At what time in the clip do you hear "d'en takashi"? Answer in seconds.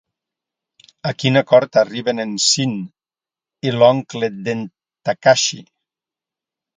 4.49-5.61